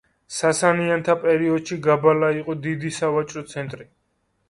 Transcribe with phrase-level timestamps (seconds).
[0.37, 3.93] სასანიანთა პერიოდში გაბალა იყო დიდი სავაჭრო ცენტრი.